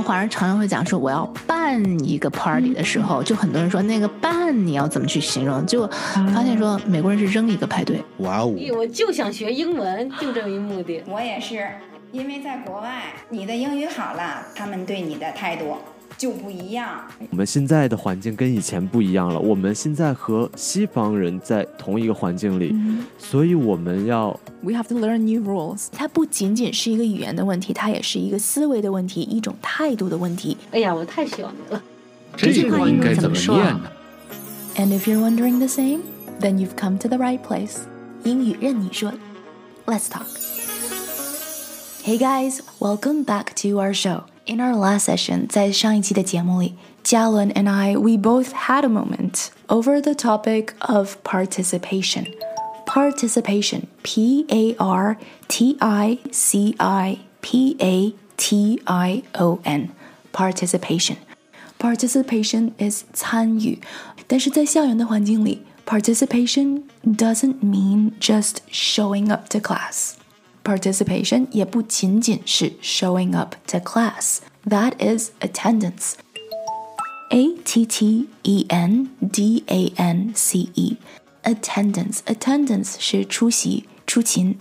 [0.00, 5.64] 们华人常常会讲说我要办一个 party 的时候，就很多人说那个办你要怎么去形容？
[5.66, 5.86] 就
[6.34, 8.02] 发现说美国人是扔一个派对。
[8.18, 8.54] 哇哦！
[8.76, 11.02] 我就想学英文，就这一目的。
[11.06, 11.68] 我也是，
[12.12, 15.76] 因为在国外，你的英语好了，他们对你的态度。
[16.20, 17.00] 就不一样。
[17.30, 19.40] 我们现在的环境跟以前不一样了。
[19.40, 22.76] 我们现在和西方人在同一个环境里，
[23.18, 25.86] 所以我们要 we have to learn new rules。
[25.90, 30.54] 它不仅仅是一个语言的问题，它也是一个思维的问题，一种态度的问题。
[30.72, 31.82] 哎呀，我太喜欢你了。
[32.36, 33.90] 这句话应该怎么念呢
[34.76, 36.00] ？And if you're wondering the same,
[36.38, 37.78] then you've come to the right place.
[38.24, 39.10] 英语任你说
[39.86, 40.26] ，Let's talk.
[42.04, 44.24] Hey guys, welcome back to our show.
[44.49, 51.15] In our last session，在上一期的节目里，嘉伦 and I we both had a moment over the topic of
[51.23, 52.27] participation.
[52.85, 55.17] Participation, P A R
[55.47, 59.89] T I C I P A T I O N.
[60.31, 61.17] Participation.
[61.79, 63.79] Participation is 参与，
[64.27, 70.13] 但是在校园的环境里，participation doesn't mean just showing up to class.
[70.63, 76.13] Participation 也不仅仅是 showing up to class, that is attendance.
[77.29, 80.97] A T T E N D A N C E
[81.43, 84.57] attendance attendance 是出席出勤。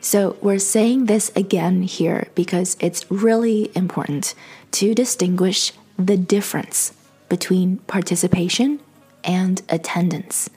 [0.00, 4.34] So we're saying this again here because it's really important
[4.72, 6.92] to distinguish the difference
[7.28, 8.80] between participation
[9.22, 10.48] and attendance.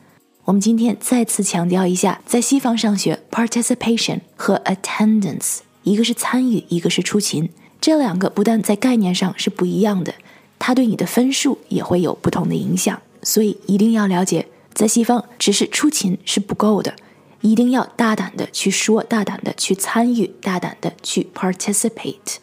[0.48, 7.50] 我们今天再次强调一下，在西方上学，participation 和 attendance，一个是参与，一个是出勤，
[7.82, 10.14] 这两个不但在概念上是不一样的，
[10.58, 12.98] 它对你的分数也会有不同的影响。
[13.22, 16.96] 所以一定要了解，在西方只是出勤是不够的，
[17.42, 22.36] 一定要大胆的去说，大胆的去参与，大胆的去 participate。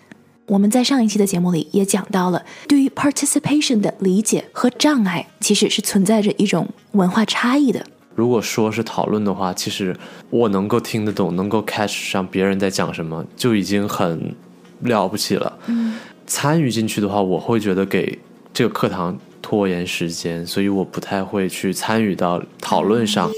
[0.45, 7.83] 我们在上一期的节目里也讲到了，对于 participation 的理解和障碍，其实是存在着一种文化差异的。
[8.15, 9.95] 如果说是讨论的话，其实
[10.29, 14.33] 我能够听得懂，能够 catch 上别人在讲什么，就已经很
[14.79, 15.59] 了不起了。
[15.67, 18.17] 嗯，参与进去的话，我会觉得给
[18.53, 23.29] 这个课堂拖延时间，所以我不太会去参与到讨论上。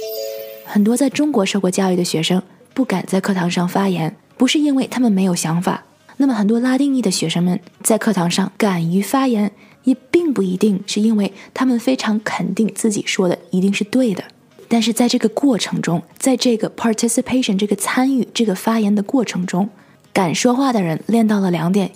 [0.65, 2.41] 很多在中国受过教育的学生
[2.73, 5.83] 不敢在课堂上发言，不是因为他们没有想法。
[6.17, 9.51] 那么很多拉丁裔的学生们在课堂上敢于发言，
[9.83, 14.23] 也并不一定是因为他们非常肯定自己说的一定是对的。
[14.67, 19.69] 但是在这个过程中，在这个 participation 这个参与这个发言的过程中，
[20.11, 21.91] 敢说话的人练到了两点：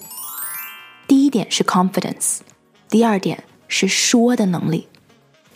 [1.07, 2.39] 第一点是 confidence，
[2.89, 4.87] 第二点是说的能力。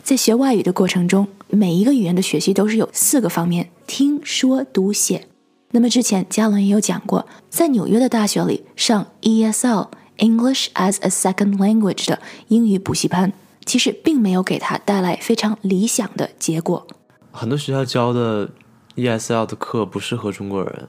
[0.02, 5.26] 在学外语的过程中，每一个语言的学习都是有四个方面：听说读写。
[5.72, 9.88] 那么之前嘉伦也有讲过，在纽约的大学里上 ESL
[10.18, 13.32] English as a Second Language 的英语补习班，
[13.64, 16.86] 其实并没有给他带来非常理想的结果。
[17.35, 18.49] 很多学校教的
[18.95, 20.87] ESL 的课不适合中国人，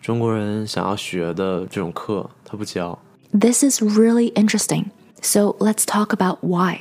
[0.00, 2.98] 中国人想要学的这种课他不教。
[3.32, 4.86] This is really interesting.
[5.22, 6.80] So let's talk about why.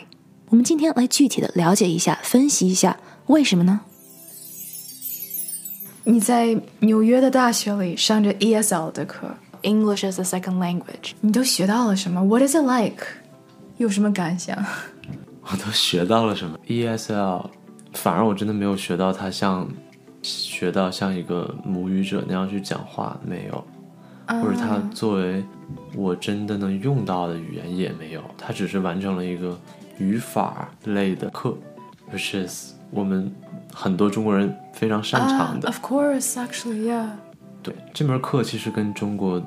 [0.50, 2.98] 我们今天来具体的了解一下，分析一下
[3.28, 3.82] 为什么呢？
[6.04, 12.22] 你在纽约的大学里上着 ESL 的课，English as a Second Language，你都学到了什么？
[12.24, 13.06] What is it like？
[13.78, 14.58] 有什么感想？
[15.42, 16.60] 我都学到了什么？
[16.68, 17.50] ESL。
[18.01, 19.69] 反而我真的没有学到他像
[20.23, 23.65] 学到像一个母语者那样去讲话，没有，
[24.41, 25.45] 或者他作为
[25.97, 28.23] 我真的能用到的语言也没有。
[28.39, 29.59] 他只是完成了一个
[29.99, 31.57] 语法类的课
[32.13, 33.33] ，which is 我们
[33.75, 35.67] 很多中国人非常擅长的。
[35.69, 37.09] Of course, actually, yeah.
[37.63, 39.43] 对，这门课其实跟中国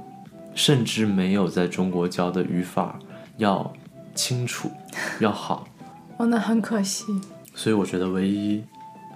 [0.54, 3.00] 甚至没有在中国教的语法
[3.38, 3.72] 要
[4.14, 4.70] 清楚
[5.22, 5.66] 要好。
[6.18, 7.06] 哦，那很可惜。
[7.54, 8.64] 所以我觉得唯一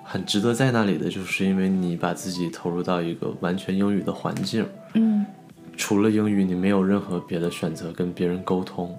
[0.04, 5.26] 很值得在那里的，就是因为你把自己投入到一个完全英语的环境，嗯，
[5.76, 8.96] 除了英语，你没有任何别的选择跟别人沟通。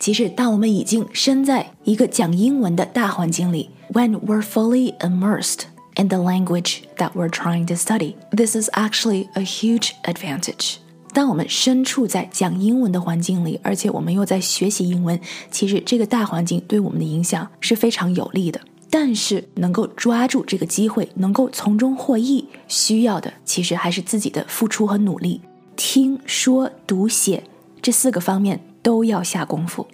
[0.00, 5.62] 其实，当我们已经身在一个讲英文的大环境里，when we're fully immersed
[5.96, 10.76] in the language that we're trying to study，this is actually a huge advantage。
[11.12, 15.18] 当我们身处在讲英文的环境里，而且我们又在学习英文，
[15.50, 18.60] 其实这个大环境对我们的影响是非常有利的。
[18.90, 25.42] 但是能够抓住这个机会，能够从中获益，需要的其实还是自己的付出和努力。
[25.76, 27.44] 听说读写
[27.82, 29.86] 这四个方面都要下功夫。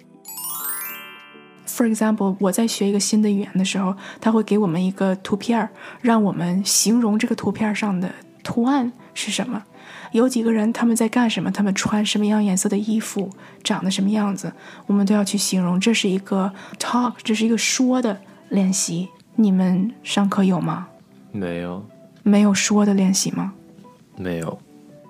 [1.67, 5.69] For example，我在学一个新的语言的时候，他会给我们一个图片儿，
[5.99, 8.09] 让我们形容这个图片上的
[8.45, 9.61] 图案是什么。
[10.11, 13.29] 有几个人他们在干什么，他们穿什么样颜色的衣服，
[13.63, 14.53] 长得什么样子，
[14.85, 15.77] 我们都要去形容。
[15.77, 19.09] 这是一个 talk，这是一个说的练习。
[19.35, 20.87] 你们上课有吗？
[21.33, 21.85] 没有，
[22.23, 23.51] 没有说的练习吗？
[24.15, 24.57] 没有。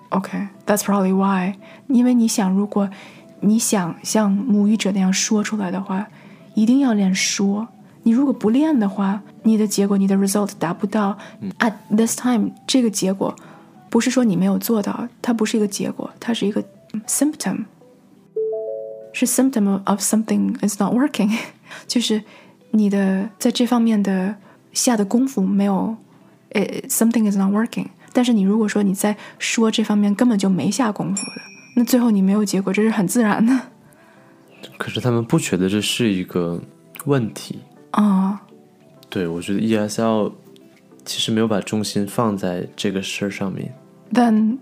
[0.10, 1.54] OK，that's、probably why。
[1.88, 2.90] 因为你想，如果
[3.42, 6.08] 你想像母语者那样说出来的话，
[6.56, 7.68] 一定要练说。
[8.06, 11.18] 你如果不练的话，你的结果，你的 result 达不到。
[11.58, 13.36] At this time，这个结果
[13.90, 16.64] 不是说你没有做到，它不是一个结果，它是一个
[17.08, 17.66] symptom，
[19.12, 21.36] 是 symptom of something is not working，
[21.88, 22.22] 就是
[22.70, 24.36] 你的在这方面的
[24.72, 25.98] 下的功夫没有，
[26.50, 27.88] 呃，something is not working。
[28.14, 31.42] 但是你如果说你在说这方面根本就没下功夫的，
[31.76, 33.60] 那最后你没有结果，这是很自然的
[34.78, 36.62] 可是他们不觉得这是一个
[37.06, 37.60] 问题。
[38.02, 38.42] 啊。
[39.10, 40.32] 对，我觉得 ESL
[41.04, 43.74] 其实没有把重心放在这个事儿上面。
[44.14, 44.58] 但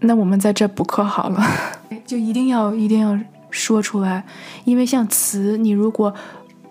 [0.00, 1.42] 那我们在这补课好了，
[2.06, 3.18] 就一定要一定要
[3.50, 4.24] 说出来，
[4.64, 6.14] 因为像词，你如果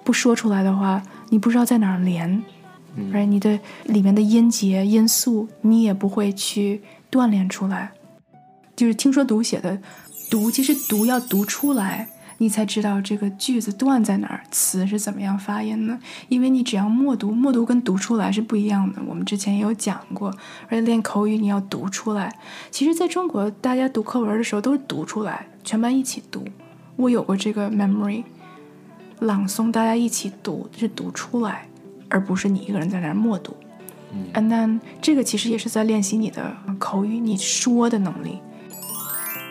[0.04, 2.44] 不说出来的话，你不知道在哪儿连，
[3.14, 6.82] 而你的里面的音节、音素，你也不会去
[7.12, 7.92] 锻炼出来。
[8.76, 9.78] 就是听说读写的
[10.30, 12.08] 读，其实读要读出来，
[12.40, 15.98] 你才知道这个句子断在哪儿，词是怎么样发音的。
[16.30, 19.02] 因为你只要默读，默读跟读出来是不一样的。
[19.08, 20.30] 我们之前也有讲过，
[20.70, 22.36] 而且练口语你要读出来。
[22.70, 26.46] 其实在中国，大家读课文的时候都是读出来，全班一起读。
[26.96, 28.24] 我有过这个 memory，
[29.20, 31.68] 朗诵大家一起读是读出来，
[32.10, 33.56] 而不是你一个人在那儿默读。
[34.34, 38.40] And then 这个其实也是在练习你的口语，你说的能力。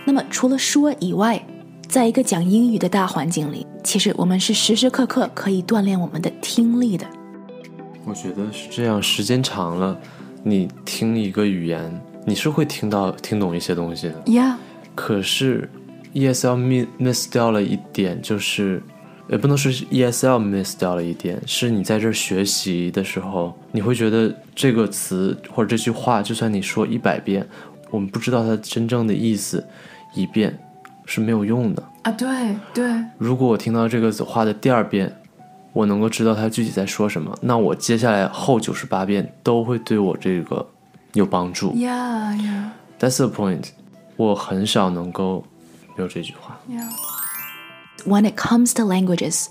[0.07, 1.45] 那么除了说以外，
[1.89, 7.07] 在一个讲英语的大环境里，其实我们是时时刻刻可以锻炼我们的听力的。
[8.05, 9.99] 我觉得是这样，时间长了，
[10.43, 14.23] 你听一个语言，你是会听到听懂一些东西的。
[14.27, 14.55] Yeah，
[14.95, 15.69] 可是
[16.13, 18.83] ESL miss miss 掉了一点，就是
[19.29, 27.47] 也不能说是 ESL miss 掉了一点，是你在这儿学习的时候，你会觉得这个词或者这句话，就算你说一百遍，
[27.91, 29.67] 我们不知道它真正的意思，
[30.15, 30.57] 一遍
[31.07, 31.83] 是没有用的。
[32.03, 32.29] 啊，对
[32.75, 35.17] 对如果我听到这个话的第二遍，
[35.73, 40.67] 我能够知道他具体在说什么，那我接下来后九十八遍都会对我这个
[41.15, 41.73] 有帮助。
[41.73, 43.69] ，Yeah Yeah That's the point。
[44.17, 45.45] 我很少能够
[45.97, 46.59] 没有这句话。
[46.71, 46.89] Yeah。
[48.07, 49.49] When it comes to languages，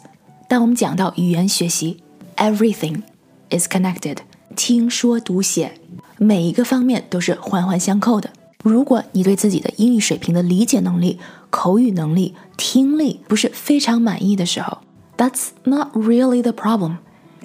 [0.47, 2.01] 当我们讲到语言学习
[2.37, 3.01] ，everything
[3.49, 4.17] is connected，
[4.55, 5.73] 听说读写
[6.17, 8.31] 每一个方面都是环环相扣的。
[8.63, 11.19] 如果你对自己的英语水平的理解能力、
[11.65, 14.77] 口语能力、听力不是非常满意的时候
[15.17, 16.97] ，That's not really the problem。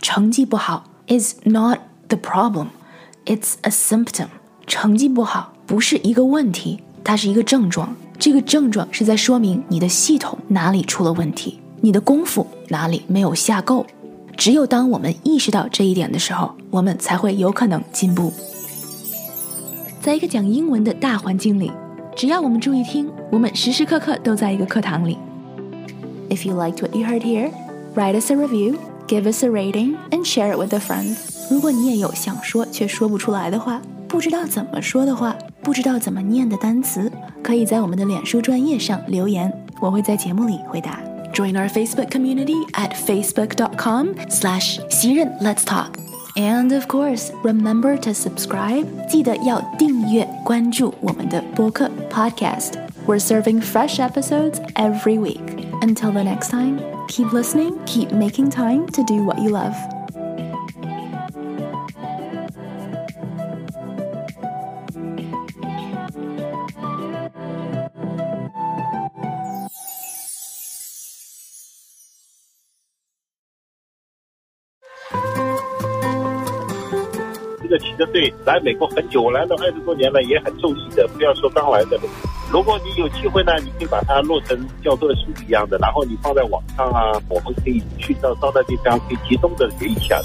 [0.02, 1.78] 成绩不好 is not
[2.08, 4.26] the problem，it's a symptom。
[4.67, 7.96] 成绩不好不是一个问题，它是一个症状。
[8.19, 13.87] 这个症状是在说明你的系统哪里出了问题，你的功夫哪里没有下够。
[14.37, 18.31] 只有当我们意识到这一点的时候，我们才会有可能进步。
[20.02, 21.72] 在一个讲英文的大环境里，
[22.19, 25.18] 只要我们注意听，我们时时刻刻都在一个课堂里。
[26.30, 27.51] If you liked what you heard here,
[27.94, 28.77] write us a review,
[29.07, 31.15] give us a rating, and share it with a friend.
[31.51, 37.12] 如果你也有想说却说不出来的话，不知道怎么说的话，不知道怎么念的单词，
[37.44, 41.00] 可以在我们的脸书专页上留言，我会在节目里回答。
[41.33, 46.08] Join our Facebook community at facebook.com slash 袭任 Let's Talk.
[46.40, 48.85] And of course, remember to subscribe.
[49.07, 52.73] 记得要订阅关注我们的播客 podcast.
[53.07, 55.66] We're serving fresh episodes every week.
[55.81, 59.75] Until the next time, keep listening, keep making time to do what you love.
[77.81, 81.08] 骑着队来美国很久，我来了二十多年了，也很受益的。
[81.08, 81.99] 不要说刚来的，
[82.53, 90.20] 如果你有机会呢，你可以把它录成教科书一样的，然后你放在网上啊，我们可以去到到那地方可以集中的学一下。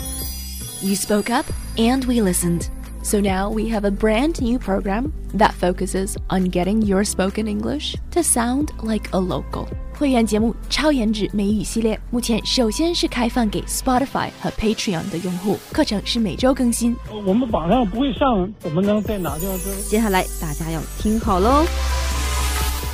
[0.81, 1.45] You spoke up
[1.77, 2.67] and we listened.
[3.04, 7.96] So now we have a brand new program that focuses on getting your spoken English
[8.10, 9.66] to sound like a local.
[9.94, 16.96] 会员节目超颜值美语系列，目前首先是开放给 Spotify 和 Patreon 的用户，课程是每周更新。
[17.26, 19.76] 我们网上不会上，我们能在哪地方知道？
[19.88, 21.64] 接下来大家要听好喽！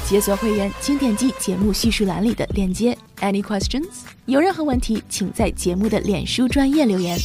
[0.09, 2.97] 解锁会员，请点击节目叙述栏里的链接。
[3.21, 3.87] Any questions？
[4.27, 7.19] 有任何问题，请在节目的脸书专业留言。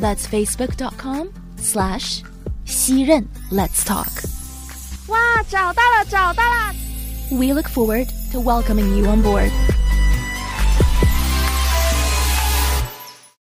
[0.00, 1.28] That's facebook.com
[1.64, 2.22] slash
[2.64, 4.08] 西任 Let's talk。
[5.08, 6.74] 哇，找到了，找到了！
[7.30, 9.50] We look forward to welcoming you on board.